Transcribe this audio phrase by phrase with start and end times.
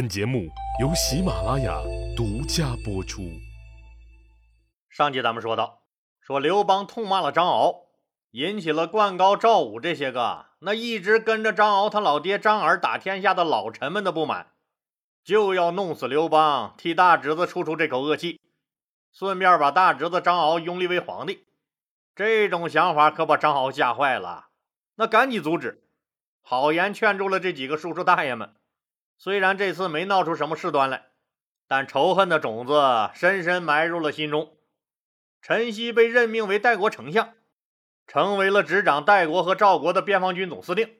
[0.00, 0.48] 本节目
[0.80, 1.78] 由喜马拉雅
[2.16, 3.20] 独家播出。
[4.88, 5.82] 上集咱们说到，
[6.22, 7.82] 说刘邦痛骂了张敖，
[8.30, 14.52] 引起了灌高、赵武这些个那一直跟着张敖他老爹张耳打天下的老臣们的不满，
[15.22, 18.40] 就要弄死刘邦，替大侄子出出这口恶气，
[19.12, 21.44] 顺便把大侄子张敖拥立为皇帝。
[22.16, 24.46] 这种想法可把张敖吓坏了，
[24.94, 25.84] 那赶紧阻止，
[26.40, 28.54] 好言劝住了这几个叔叔大爷们。
[29.22, 31.08] 虽然这次没闹出什么事端来，
[31.68, 34.56] 但仇恨的种子深深埋入了心中。
[35.42, 37.34] 陈曦被任命为代国丞相，
[38.06, 40.96] 成为了执掌代国和赵国的边防军总司令。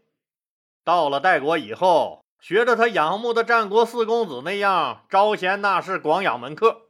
[0.85, 6.89] 到了代国以后，学着他仰慕的战国四公子那样招贤纳士、广养门客，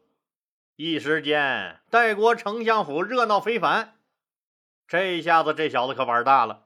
[0.74, 3.94] 一时间代国丞相府热闹非凡。
[4.88, 6.64] 这下子，这小子可玩大了。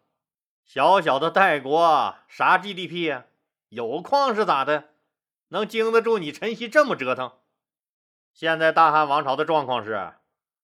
[0.64, 3.26] 小小的代国啥 GDP 呀？
[3.74, 4.90] 有矿是咋的？
[5.48, 7.32] 能经得住你陈豨这么折腾？
[8.32, 10.12] 现在大汉王朝的状况是，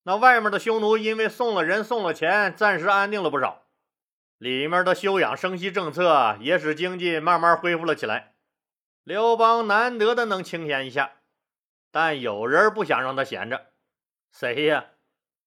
[0.05, 3.65] 那外面的匈奴因为送了人送了钱，暂时安定了不少；
[4.39, 8.37] 里面的休养生息政策也使经济慢慢恢复了起来。
[9.03, 11.15] 刘邦难得的能清闲一下，
[11.91, 13.73] 但有人不想让他闲着，
[14.31, 14.85] 谁呀？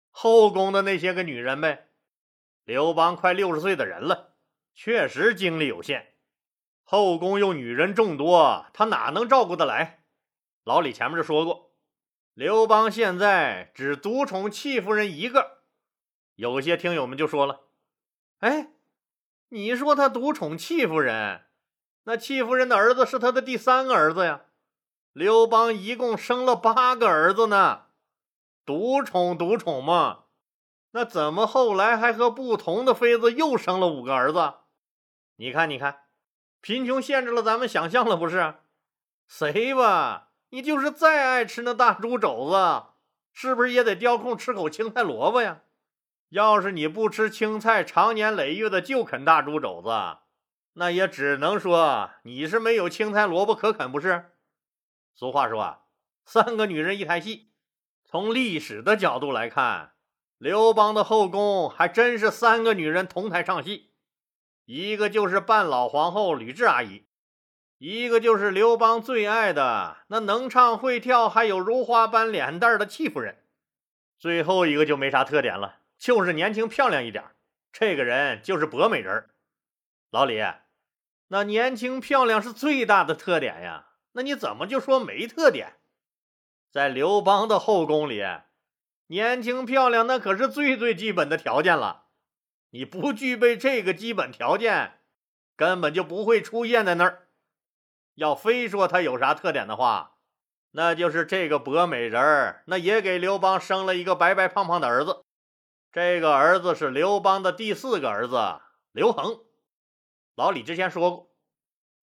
[0.09, 1.87] 后宫的那些个女人呗。
[2.65, 4.33] 刘邦快六十岁的人了，
[4.75, 6.12] 确实精力有限。
[6.93, 10.03] 后宫又女人众多，他哪能照顾得来？
[10.63, 11.71] 老李前面就说过，
[12.35, 15.63] 刘邦现在只独宠戚夫人一个。
[16.35, 17.61] 有些听友们就说了
[18.41, 18.73] ：“哎，
[19.49, 21.45] 你说他独宠戚夫人，
[22.03, 24.41] 那戚夫人的儿子是他的第三个儿子呀。
[25.13, 27.85] 刘邦一共生了八个儿子呢，
[28.63, 30.25] 独宠独宠嘛，
[30.91, 34.53] 那怎么后来还和不同的妃子又生了五个儿子？
[35.37, 36.01] 你看，你看。”
[36.63, 38.55] 贫穷限制了咱们想象了，不是？
[39.27, 40.29] 谁吧？
[40.51, 42.83] 你就是再爱吃那大猪肘子，
[43.33, 45.63] 是不是也得叼空吃口青菜萝卜呀？
[46.29, 49.89] 要是你不吃青菜，长年累月的就啃大猪肘子，
[50.75, 54.31] 那也只能说你是没有青菜萝卜可啃，不是？
[55.13, 55.79] 俗话说啊，
[56.23, 57.51] 三个女人一台戏。
[58.05, 59.91] 从历史的角度来看，
[60.37, 63.89] 刘邦的后宫还真是三个女人同台唱戏。
[64.65, 67.05] 一个就是半老皇后吕雉阿姨，
[67.79, 73.43] 一个就是刘邦最爱的那能唱会跳还有如花般脸蛋的戚夫人，
[74.17, 77.23] 最后一个就没啥特点了，就是年轻漂亮一点。
[77.73, 79.29] 这个人就是博美人
[80.11, 80.41] 老李，
[81.27, 85.73] 那年轻漂亮是最大的特点呀，那你怎么就说没特点？
[86.71, 88.23] 在刘邦的后宫里，
[89.07, 92.02] 年轻漂亮那可是最最基本的条件了。
[92.73, 94.99] 你不具备这个基本条件，
[95.55, 97.27] 根本就不会出现在那儿。
[98.15, 100.17] 要非说他有啥特点的话，
[100.71, 105.23] 那就是这个博美人儿，那也给刘邦生了一个白白胖胖的儿子。
[105.91, 108.59] 这个儿子是刘邦的第四个儿子
[108.91, 109.41] 刘恒。
[110.33, 111.31] 老李之前说过，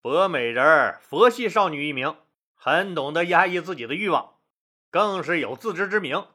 [0.01, 2.17] 博美人儿佛系少女一名，
[2.55, 4.37] 很懂得压抑自己的欲望，
[4.89, 6.29] 更是有自知之明。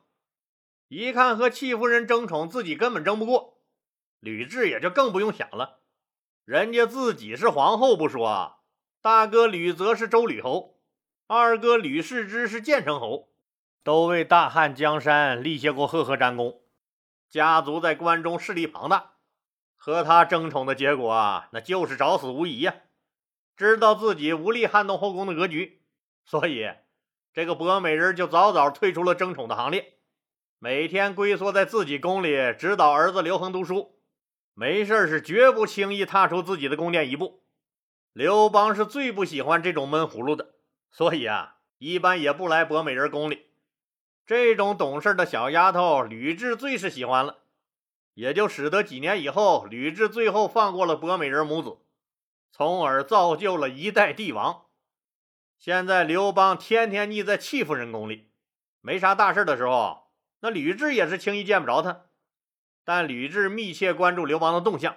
[0.89, 3.54] 一看和戚夫人争宠，自己根本争不过。
[4.25, 5.81] 吕雉也就更不用想了，
[6.45, 8.55] 人家自己是皇后不说，
[8.99, 10.79] 大哥吕泽是周吕侯，
[11.27, 13.29] 二哥吕氏之是建成侯，
[13.83, 16.63] 都为大汉江山立下过赫赫战功，
[17.29, 19.11] 家族在关中势力庞大，
[19.75, 22.73] 和他争宠的结果啊那就是找死无疑呀。
[23.55, 25.83] 知道自己无力撼动后宫的格局，
[26.25, 26.67] 所以
[27.31, 29.99] 这个博美人就早早退出了争宠的行列，
[30.57, 33.91] 每天龟缩在自己宫里指导儿子刘恒读书。
[34.57, 37.43] 没事是绝不轻易踏出自己的宫殿一步。
[38.13, 40.55] 刘邦是最不喜欢这种闷葫芦的，
[40.89, 43.47] 所以啊，一般也不来博美人宫里。
[44.25, 47.39] 这种懂事的小丫头，吕雉最是喜欢了，
[48.13, 51.77] 也就使得几年以后，吕雉最后放过了博美人母子，
[52.49, 54.67] 从而造就了一代帝王。
[55.59, 58.29] 现在刘邦天天腻在戚夫人宫里，
[58.79, 60.07] 没啥大事的时候，
[60.39, 62.04] 那吕雉也是轻易见不着他。
[62.85, 64.95] 但吕雉密切关注刘邦的动向，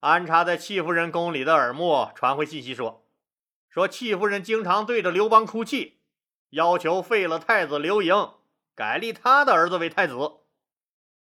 [0.00, 3.06] 安插在戚夫人宫里的耳目传回信息说
[3.70, 6.00] ：“说戚夫人经常对着刘邦哭泣，
[6.50, 8.34] 要求废了太子刘盈，
[8.74, 10.14] 改立他的儿子为太子。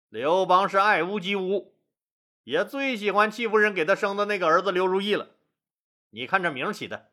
[0.09, 1.75] 刘邦是爱屋及乌，
[2.43, 5.35] 也最喜欢戚夫人给他生的那个儿子刘如意了。
[6.09, 7.11] 你看这名起的，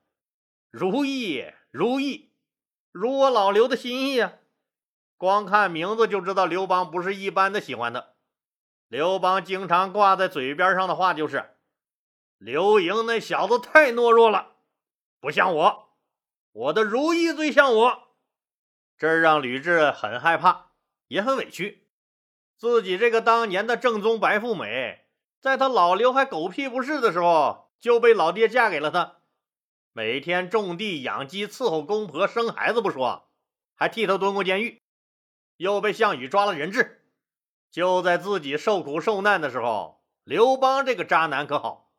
[0.70, 2.31] 如意，如意，
[2.93, 4.38] 如我老刘的心意呀！
[5.19, 8.06] 光看名字就知道刘邦不是一般的喜欢他。”
[8.94, 11.56] 刘邦经常挂在嘴边上的话就是
[12.38, 14.52] ：“刘盈那小子太懦弱了，
[15.19, 15.88] 不像我。
[16.52, 18.14] 我的如意最像我。
[18.96, 20.70] 这让吕雉很害怕，
[21.08, 21.88] 也很委屈。
[22.56, 25.08] 自己这个当年的正宗白富美，
[25.40, 29.17] 在他老刘还狗屁不是的时候，就被老爹嫁给了他，
[29.93, 33.29] 每天种地养鸡，伺候公婆生孩子不说，
[33.75, 34.81] 还替他蹲过监狱，
[35.56, 37.00] 又被项羽抓了人质。
[37.75, 41.91] 就在自己受苦受难的时候，刘邦这个渣男可好，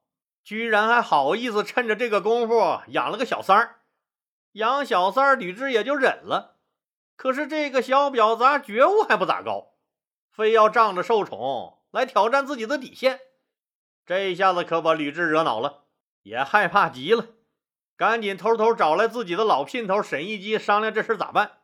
[0.42, 3.81] 居然还好意思趁着这个功夫养了个小三儿。
[4.54, 6.56] 养小三儿，吕雉也就忍了。
[7.18, 9.74] 可是这个小婊砸觉悟还不咋高。
[10.31, 13.19] 非要仗着受宠来挑战自己的底线，
[14.06, 15.83] 这一下子可把吕雉惹恼了，
[16.22, 17.27] 也害怕极了，
[17.98, 21.57] 赶紧偷偷找来自己的老姘头沈亦基商量这事咋办。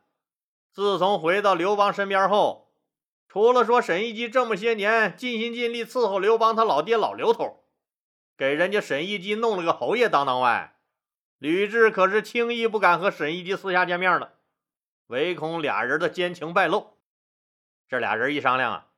[0.70, 2.61] 自从回到刘邦身边后，
[3.32, 7.64] 除了说沈一基这么些年尽心尽力伺候刘邦他老爹老刘头，
[8.36, 10.76] 给人家沈一基弄了个侯爷当当外，
[11.38, 14.34] 吕雉可是轻易不敢和沈一基私下见面了，
[15.06, 16.98] 唯恐俩人的奸情败露。
[17.88, 18.88] 这俩人一商量啊，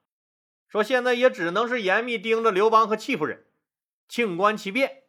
[0.67, 3.47] 说现在也只能是严密盯着刘邦和戚夫人，
[4.09, 5.05] 静观其变。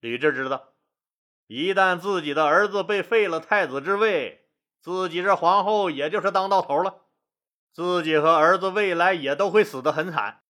[0.00, 0.72] 吕雉知道，
[1.48, 4.48] 一旦自己的儿子被废了太子之位，
[4.80, 7.02] 自己这皇后也就是当到头了，
[7.78, 10.40] 自己和儿子未来也都会死得很惨。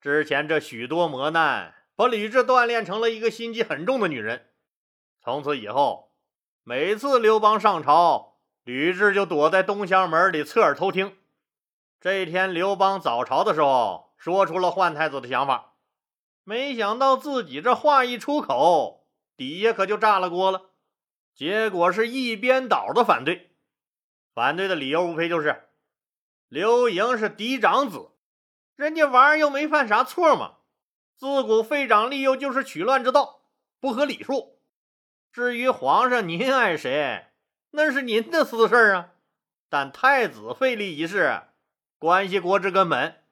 [0.00, 4.46] 之前这许多磨难，把吕雉锻炼成了一个心机很重的女人。
[5.22, 6.14] 从此以后，
[6.62, 11.18] 每次刘邦上朝，吕雉就躲在东厢门里侧耳偷听。
[12.00, 15.74] 这天，刘邦早朝的时候，说出了换太子的想法，
[16.44, 19.06] 没想到自己这话一出口，
[19.36, 20.70] 底下可就炸了锅了。
[21.34, 23.54] 结果是一边倒的反对，
[24.32, 25.63] 反对的理由无非就是
[26.48, 28.10] 刘盈是嫡长子，
[28.76, 30.56] 人家玩意儿又没犯啥错嘛。
[31.16, 33.42] 自古废长立幼就是取乱之道，
[33.80, 34.58] 不合礼数。
[35.32, 37.26] 至于皇上您爱谁，
[37.70, 39.10] 那是您的私事啊。
[39.68, 41.42] 但太子废立一事。
[41.98, 43.22] 关系国之根本，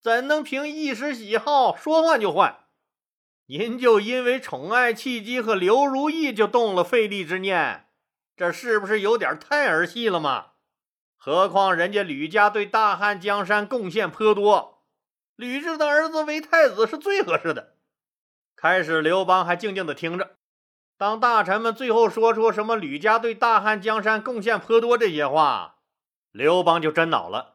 [0.00, 2.66] 怎能凭一时喜好说换就换？
[3.46, 7.88] 您就因为宠爱戚姬和刘如意就动了废立之念，
[8.36, 10.52] 这是不是有点太儿戏了吗？
[11.24, 14.82] 何况人家吕家对大汉江山贡献颇多，
[15.36, 17.76] 吕雉的儿子为太子是最合适的。
[18.54, 20.36] 开始刘邦还静静的听着，
[20.98, 25.76] 当大臣们最后说出什么吕家对大汉江山贡献颇多这些话，
[26.30, 27.54] 刘邦就真恼了。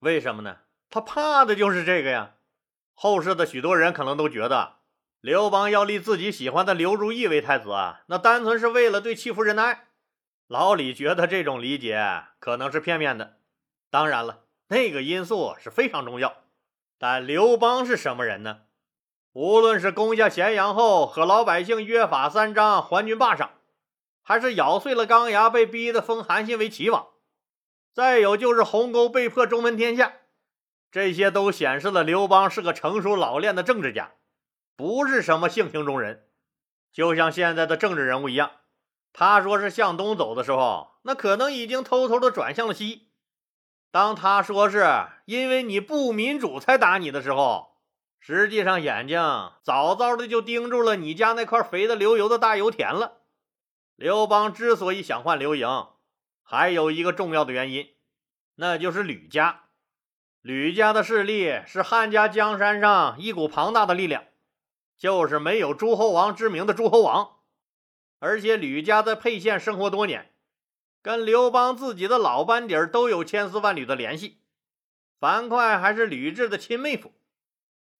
[0.00, 0.58] 为什么呢？
[0.90, 2.34] 他怕的就是这个呀。
[2.92, 4.74] 后世的许多人可能都觉得，
[5.22, 9.84] 刘邦要立自己喜欢的刘如意为太子啊，那单纯是为了对戚夫人的爱。
[10.48, 13.38] 老李觉得这种理解可能是片面的。
[13.90, 16.44] 当然了，那个因素是非常重要。
[16.98, 18.62] 但刘邦是什么人呢？
[19.32, 23.50] 无论是攻下咸阳后和老百姓约法三章，还军霸上，
[24.22, 27.08] 还是咬碎了钢牙被逼的封韩信为齐王。
[27.92, 30.14] 再有就是鸿沟被迫中门天下，
[30.90, 34.12] 这些都显示了刘邦是个成熟老练的政治家，
[34.76, 36.28] 不是什么性情中人。
[36.92, 38.52] 就像现在的政治人物一样，
[39.18, 43.08] 他说是向东走的时候，那可能已经偷偷的转向了西；
[43.90, 47.78] 当他说是因为你不民主才打你的时候，
[48.20, 49.18] 实际上眼睛
[49.62, 53.22] 早早的就盯住了你家那块肥的流油的大油田了。
[53.94, 55.66] 刘邦之所以想换刘盈。
[56.42, 57.88] 还有一个重要的原因，
[58.56, 59.62] 那就是吕家。
[60.42, 64.24] 吕家的势力是汉家江山上一股庞大的力量，
[64.98, 67.35] 就是没有诸侯王之名的诸侯王。
[68.18, 70.32] 而且吕家在沛县生活多年，
[71.02, 74.40] 跟刘邦自己的老班底儿都有千丝万缕的联系。
[75.18, 77.12] 樊哙还是吕雉的亲妹夫。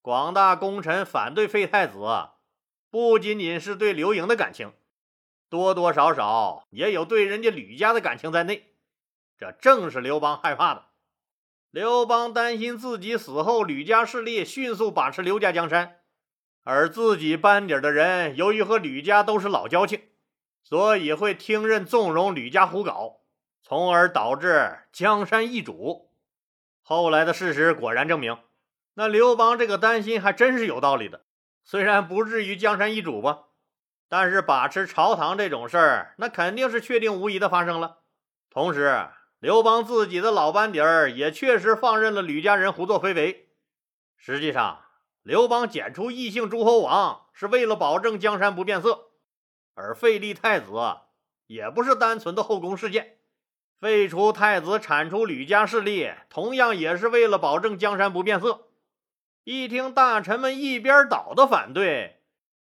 [0.02, 1.96] 广大功臣反对废太子，
[2.90, 4.72] 不仅仅是对刘盈的感情。
[5.48, 8.74] 多多少少也有对人家吕家的感情在内，
[9.38, 10.86] 这正是刘邦害怕的。
[11.70, 16.00] 刘邦担心自己死后，吕家势力迅速把持刘家江山，
[16.68, 20.02] 而自己班底的人由于和吕家都是老交情，
[20.64, 23.20] 所以会听任纵容吕家胡搞，
[23.62, 26.10] 从而导致江山易主。
[26.82, 28.36] 后来的事实果然证明，
[28.94, 31.22] 那刘邦这个担心还真是有道理的，
[31.62, 33.44] 虽然不至于江山易主吧。
[34.08, 37.98] 但是把持朝堂这种事儿，那肯定是确定无疑的发生了。
[38.50, 39.06] 同时，
[39.38, 43.50] 刘邦自己的老班底儿也确实放任了吕家人胡作非为。
[44.16, 44.80] 实际上，
[45.26, 49.08] 刘邦剪除异姓诸侯王是为了保证江山不变色，
[49.74, 50.70] 而废立太子
[51.48, 53.18] 也不是单纯的后宫事件。
[53.80, 58.68] 废除太子，铲除吕家势力，同样也是为了保证江山不变色。
[59.42, 62.22] 一听大臣们一边倒的反对。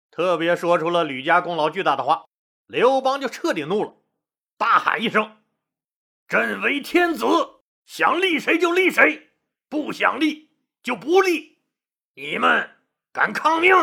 [0.09, 2.23] 特别说出了吕家功劳巨大的话，
[2.67, 3.97] 刘邦就彻底怒了。
[4.57, 5.35] 大喊一声
[6.29, 7.25] ：“朕为天子，
[7.85, 9.31] 想立谁就立谁，
[9.67, 10.49] 不想立
[10.81, 11.52] 就不立。
[12.15, 12.69] 你们
[13.11, 13.73] 敢抗命？”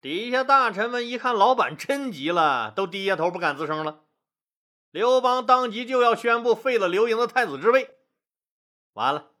[0.00, 4.04] 底下大臣们一看老板真急了，都低下头不敢吱声了。
[4.90, 7.96] 刘邦当即就要宣布废了刘盈的太子之位。
[8.92, 9.32] 完了，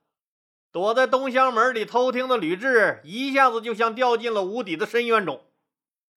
[0.72, 5.46] 躲在东厢门里偷听的吕雉一下子就像掉进了无底的深渊中，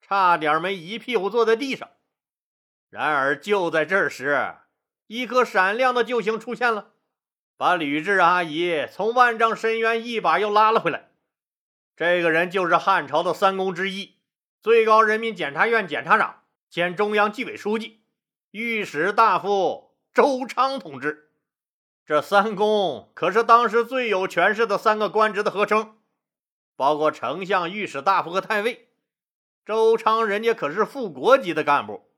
[0.01, 1.89] 差点没一屁股坐在地上。
[2.89, 4.55] 然而就在这时，
[5.07, 6.93] 一颗闪亮的救星出现了，
[7.55, 11.10] 把吕雉阿姨从万丈深渊一把又拉了回来。
[11.95, 14.17] 这个人就是汉朝的三公之一。
[14.61, 18.03] 最高人民检察院检察长兼中央纪委书记、
[18.51, 21.31] 御史大夫周昌同志，
[22.05, 25.97] 这三公可是当时最有权势的三个官职的合称，
[26.75, 28.89] 包括丞相、御史大夫和太尉。
[29.65, 32.09] 周昌人家可是副国级的干部，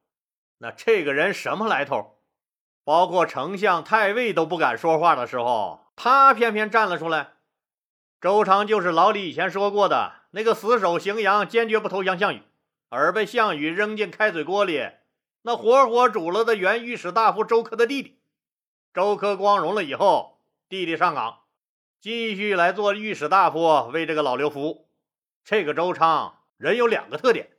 [0.57, 2.19] 那这个人什么来头？
[2.83, 7.33] 包括丞相、太尉都不敢说话的时候，他偏偏站了出来。
[8.23, 10.13] 周昌就是老李以前说过的。
[10.31, 12.41] 那个死守荥阳、坚决不投降项羽，
[12.87, 14.91] 而被项羽扔进开水锅里，
[15.41, 18.21] 那活活煮了的原御史大夫周科的弟弟。
[18.93, 20.39] 周科光荣了以后，
[20.69, 21.39] 弟弟上岗，
[21.99, 24.89] 继续来做御史大夫，为这个老刘服务。
[25.43, 27.51] 这个周昌人有两个特点，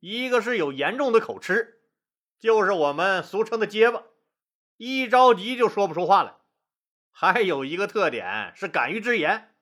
[0.00, 1.78] 一个是有严重的口吃，
[2.40, 4.02] 就是我们俗称的结巴，
[4.76, 6.32] 一着急就说不出话来；
[7.12, 9.53] 还有一个特点是敢于直言，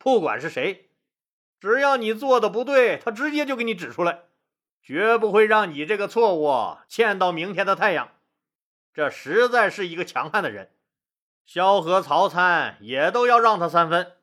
[0.00, 0.90] 不管是谁。
[1.60, 4.22] 只要你做的不对，他直接就给你指出来，
[4.82, 8.10] 绝不会让你这个错误欠到明天的太阳。
[8.94, 10.72] 这实在是一个强悍的人，
[11.44, 14.16] 萧何、曹参也都要让他三分，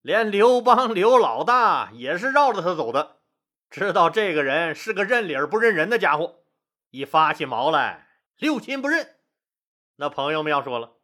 [0.00, 3.18] 连刘邦刘老大也是绕着他走的，
[3.70, 6.40] 知道这个人是个认理不认人的家伙，
[6.90, 9.14] 一发起毛来六亲不认。
[9.96, 10.94] 那朋友们要说了，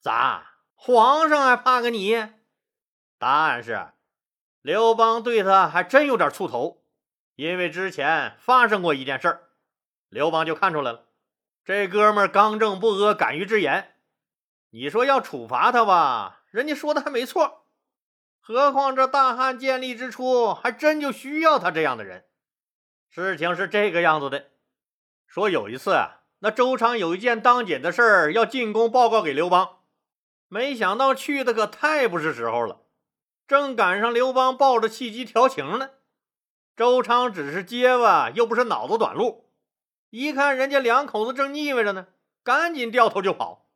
[0.00, 2.38] 咋皇上还怕个你？
[3.20, 3.88] 答案是。
[4.62, 6.82] 刘邦对他还真有点怵头，
[7.36, 9.50] 因为之前发生过一件事儿，
[10.08, 11.04] 刘邦就看出来了，
[11.62, 13.94] 这哥们刚正不阿，敢于直言。
[14.70, 17.66] 你说要处罚他吧，人家说的还没错。
[18.40, 22.24] 何况这大汉建立之初，还真就需要他这样的人。
[23.10, 24.46] 事情是这个样子的，
[25.26, 29.80] 说有一次啊，那周昌有一件当紧的事儿要进宫报告给刘邦，
[30.48, 32.80] 没想到去的可太不是时候了。
[33.50, 35.90] 正赶上刘邦抱着契机调情呢，
[36.76, 39.50] 周昌只是结巴，又不是脑子短路，
[40.10, 42.06] 一看人家两口子正腻歪着呢，
[42.44, 43.68] 赶紧掉头就跑。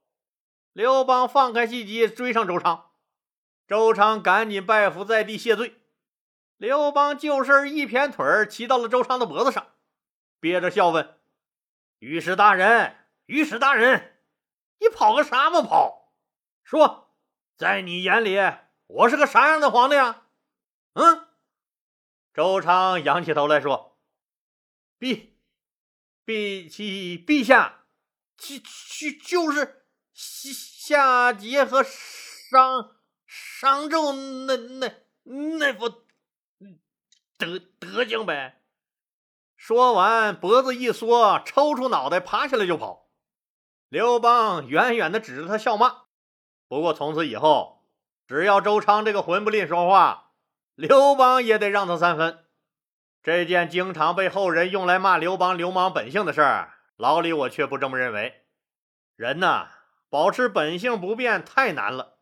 [0.73, 2.93] 刘邦放开契机追上周昌，
[3.67, 5.75] 周昌赶紧拜伏在地谢罪。
[6.57, 9.67] 刘邦就事一撇腿骑到了周昌的脖子上，
[10.39, 11.19] 憋着笑问
[11.99, 14.21] ：“御史大人，御史大人，
[14.79, 16.13] 你跑个啥嘛跑？
[16.63, 17.13] 说，
[17.57, 18.39] 在你眼里。”
[18.95, 20.29] 我是个啥样的皇帝啊？
[20.93, 21.27] 嗯，
[22.33, 23.99] 周昌仰起头来说
[25.01, 25.31] ：“陛
[26.25, 27.87] 陛启陛下，
[28.37, 32.95] 就就就是夏桀和商
[33.27, 34.13] 商纣
[34.47, 34.95] 那那
[35.57, 35.89] 那副
[37.37, 38.63] 德德行呗。”
[39.59, 43.11] 说完，脖子一缩，抽出脑袋，爬起来就跑。
[43.89, 46.05] 刘邦远远的指着他笑骂。
[46.69, 47.84] 不过从此以后。
[48.27, 50.33] 只要周昌这个混不吝说话，
[50.75, 52.45] 刘邦也得让他三分。
[53.23, 58.45] 这件经常被后人用来骂刘邦流氓本性的事儿，老李我却不这么认为。
[59.17, 59.69] 人呐，
[60.09, 62.19] 保持本性不变太难了。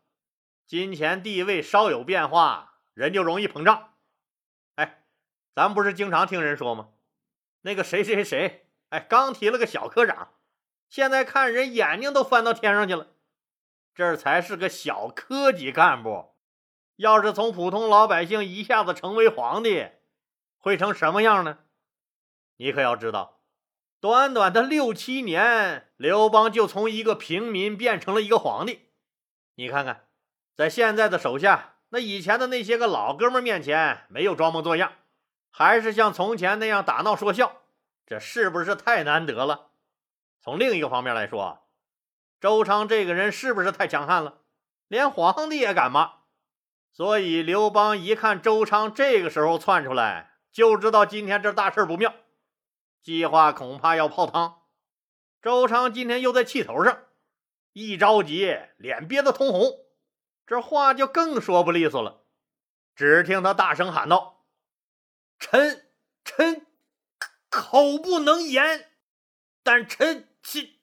[0.67, 3.93] 金钱地位稍有变化，人就容易膨胀。
[4.75, 5.03] 哎，
[5.55, 6.89] 咱不是经常听人说吗？
[7.61, 10.33] 那个谁谁谁，哎，刚提了个小科长，
[10.89, 13.07] 现在看人眼睛都翻到天上去了。
[13.95, 16.33] 这才是个小科级干部，
[16.95, 19.89] 要是从普通老百姓一下子成为皇帝，
[20.57, 21.59] 会成什么样呢？
[22.57, 23.41] 你可要知道，
[23.99, 28.89] 短短的六七年，刘邦就从一个平民变成了一个皇帝。
[29.55, 30.07] 你看看，
[30.55, 34.93] 在现在的手下，那以前的那些个老哥们面前，没有装模作样，
[35.51, 37.61] 还是像从前那样打闹说笑，
[38.07, 39.69] 这是不是太难得了？
[40.41, 41.62] 从另一个方面来说。
[42.43, 44.41] 周昌这个人是不是太强悍了？
[44.89, 46.15] 连皇帝也敢骂，
[46.91, 52.13] 所以刘邦一看周昌这个时候窜出来，就知道今天这大事不妙，
[53.01, 54.61] 计划恐怕要泡汤。
[55.41, 57.05] 周昌今天又在气头上，
[57.71, 59.79] 一着急脸憋得通红，
[60.45, 62.25] 这话就更说不利索了。
[62.93, 64.43] 只听他大声喊道
[65.39, 65.89] ：“臣
[66.25, 66.67] 臣
[67.49, 68.91] 口不能言，
[69.63, 70.81] 但臣心。”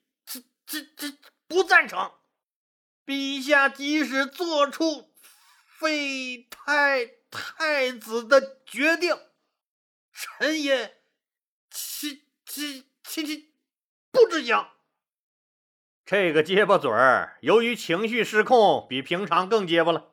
[0.65, 1.09] 这这
[1.51, 2.11] 不赞成。
[3.05, 5.11] 陛下即使做出
[5.65, 9.17] 废太太子的决定，
[10.13, 11.01] 臣也
[11.69, 13.53] 其其其其
[14.11, 14.65] 不知情。
[16.05, 20.11] 这个结巴嘴儿，由于情绪失控，比平常更结巴了。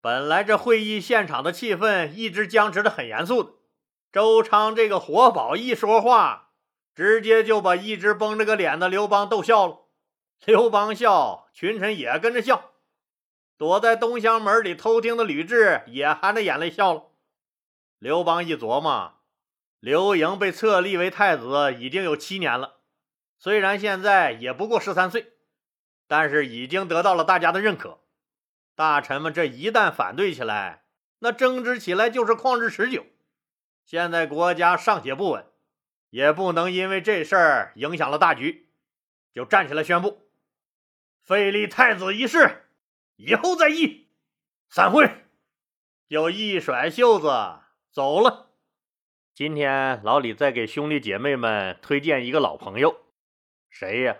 [0.00, 3.54] 本来这会议现场的气氛一直僵持的很严肃的，
[4.12, 6.52] 周昌这个活宝一说话，
[6.94, 9.85] 直接就把一直绷着个脸的刘邦逗笑了。
[10.44, 12.72] 刘邦笑，群臣也跟着笑。
[13.56, 17.04] 躲在东厢门里偷听的吕雉也含着眼泪笑了。
[17.98, 19.14] 刘邦一琢磨，
[19.80, 22.80] 刘盈被册立为太子已经有七年了，
[23.38, 25.32] 虽然现在也不过十三岁，
[26.06, 28.00] 但是已经得到了大家的认可。
[28.74, 30.84] 大臣们这一旦反对起来，
[31.20, 33.06] 那争执起来就是旷日持久。
[33.86, 35.46] 现在国家尚且不稳，
[36.10, 38.68] 也不能因为这事儿影响了大局，
[39.32, 40.25] 就站起来宣布
[41.26, 42.68] 废立太子一事。
[43.16, 44.06] 以后再议，
[44.68, 45.24] 散会。
[46.08, 47.28] 就一甩袖子
[47.90, 48.52] 走了。
[49.34, 53.00] 今天老李再给兄弟姐妹们推荐一个老朋友，
[53.68, 54.18] 谁呀？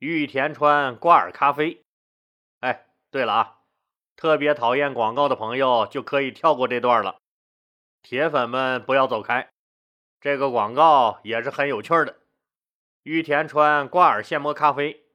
[0.00, 1.82] 玉田川挂耳咖啡。
[2.60, 3.58] 哎，对了啊，
[4.14, 7.16] 特别讨厌广告的朋友就可以跳过这段了。
[8.02, 9.48] 铁粉们不要走开，
[10.20, 12.18] 这个广告也是很有趣的。
[13.02, 15.07] 玉田川挂耳现磨咖啡，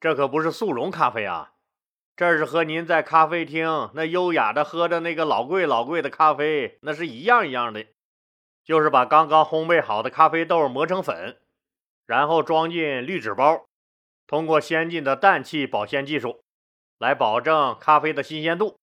[0.00, 1.52] 这可不是速溶咖啡啊。
[2.16, 7.86] 这是和您在咖啡厅那优雅的喝着那个老贵老贵的咖啡那是一样一样的，
[8.64, 11.38] 就是把刚刚烘焙好的咖啡豆磨成粉，
[12.06, 13.64] 然后装进滤纸包，
[14.26, 16.40] 通过先进的氮气保鲜技术
[16.98, 18.76] 来保证咖啡的新鲜度。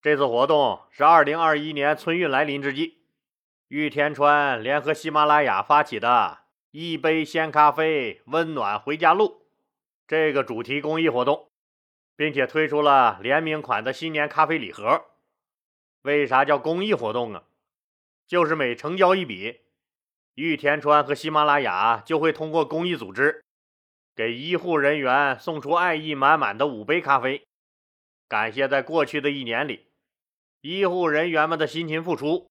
[0.00, 3.02] 这次活动是二零二一年春运来临之际，
[3.68, 6.38] 玉田川联合喜马拉雅发起的
[6.72, 9.42] “一杯鲜咖啡，温暖回家路”
[10.08, 11.48] 这个主题公益活动。
[12.18, 15.04] 并且推出了联名款的新年咖啡礼盒。
[16.02, 17.44] 为啥叫公益活动啊？
[18.26, 19.60] 就是每成交一笔，
[20.34, 23.44] 玉田川和喜马拉雅就会通过公益组织，
[24.16, 27.46] 给医护人员送出爱意满满的五杯咖啡，
[28.28, 29.86] 感谢在过去的一年里，
[30.60, 32.50] 医护人员们的辛勤付出，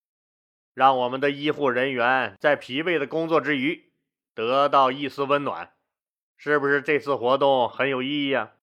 [0.73, 3.91] 让我们的医护人员在疲惫的工作之余
[4.33, 5.73] 得到一丝温暖。
[6.37, 8.53] 是不是这次活动很有意义啊？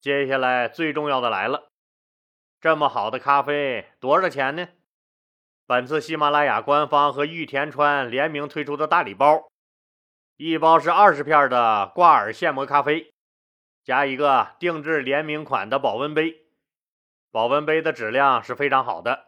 [0.00, 1.68] 接下来最重要的来了，
[2.60, 4.68] 这么好的咖啡多少钱呢？
[5.66, 9.48] 本次喜马拉雅官方和玉田川联名推出的大礼包，
[10.36, 13.12] 一包是二十片的挂耳现磨咖啡，
[13.84, 16.46] 加一个定制联名款的保温杯。
[17.30, 19.26] 保温杯的质量是非常好的，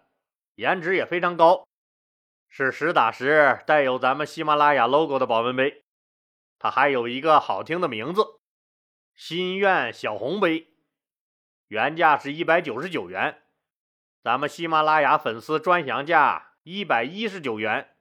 [0.55, 1.67] 颜值也非常高，
[2.49, 5.83] 是实打实带有咱们喜马拉雅 logo 的保温杯。
[6.59, 8.41] 它还有一个好听的名字。
[9.15, 10.69] 心愿小红杯，
[11.67, 13.43] 原价是一百九十九元，
[14.23, 17.97] 咱们喜马拉雅粉丝专享价一百一十九元。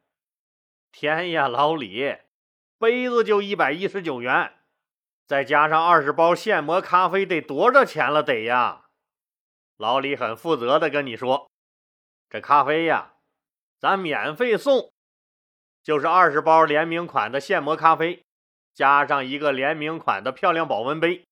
[0.91, 2.17] 天呀，老李，
[2.77, 4.59] 杯子就一百一十九元，
[5.25, 8.23] 再加上二十包现磨咖啡，得多少钱了？
[8.23, 8.85] 得呀！
[9.75, 11.51] 老李很负责的跟你说，
[12.29, 13.15] 这咖啡呀，
[13.79, 14.91] 咱免费送，
[15.83, 18.23] 就是二十包联名款的现磨咖啡。
[18.77, 21.25] 加上一个联名款的漂亮保温杯，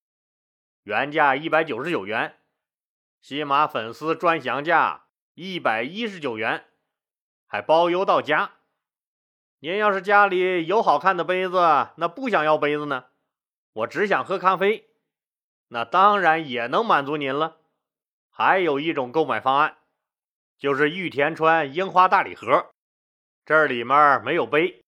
[0.81, 2.39] 原价一百九十九元，
[3.21, 5.05] 喜马粉丝专享价
[5.35, 6.65] 一百一十九元，
[7.45, 8.53] 还包邮到家。
[9.59, 11.59] 您要是家里有好看的杯子，
[11.97, 13.05] 那不想要杯子呢？
[13.73, 14.89] 我只想喝咖啡，
[15.67, 17.57] 那当然也能满足您了。
[18.31, 19.77] 还有一种购买方案，
[20.57, 22.71] 就是玉田川樱花大礼盒，
[23.45, 24.83] 这里面没有杯。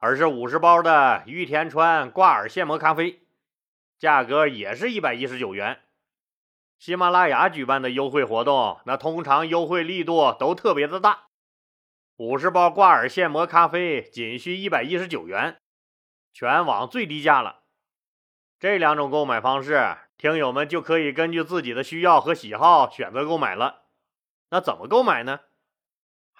[0.00, 3.20] 而是五十包的玉田川挂耳现磨咖啡，
[3.98, 5.82] 价格也是一百一十九元。
[6.78, 11.26] 喜马拉雅举办的优惠活动，那通常优惠力度都特别的大。
[12.16, 15.60] 五十包挂耳现磨咖啡仅需一百一十九元，
[16.32, 17.60] 全网最低价了。
[18.58, 23.82] 这两种购买方式，听友们就可以根据自己的需要和喜好选择购买了。
[24.48, 25.40] 那怎么购买呢？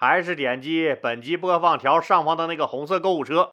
[0.03, 3.51] 还是点击本集播放条上方的那个红色购物车。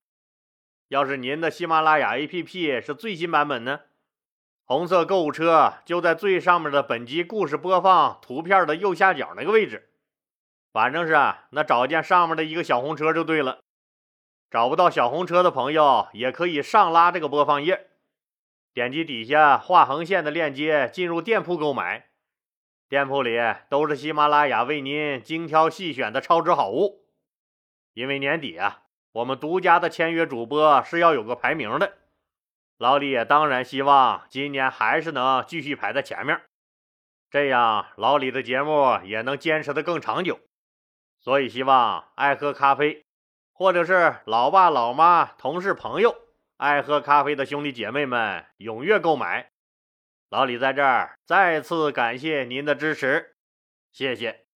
[0.88, 3.80] 要是您的喜马拉雅 APP 是最新版本呢，
[4.64, 9.90] 红色购物车就在最上面的本集故事播放图片的右下角那个位置。
[10.72, 13.58] 反正是啊那找见上面的一个小红车就对了。
[14.50, 17.88] 找不到小红车的朋友，也可以上拉这个播放页，
[18.72, 22.07] 点击底下画横线的链接进入店铺购买。
[22.88, 27.04] 店铺里都是喜马拉雅为您精挑细选的超值好物。
[27.92, 31.98] 因为年底啊，我们独家的签约主播是要有个排名的，
[32.78, 36.40] 老李也当然希望今年还是能继续排在前面，
[37.30, 40.40] 这样老李的节目也能坚持的更长久。
[41.20, 43.04] 所以希望爱喝咖啡，
[43.52, 46.16] 或者是老爸老妈、同事朋友
[46.56, 49.50] 爱喝咖啡的兄弟姐妹们踊跃购买。
[50.30, 53.36] 老李在这儿再次感谢您的支持，
[53.92, 54.47] 谢谢。